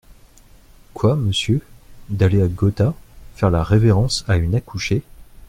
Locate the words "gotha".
2.47-2.95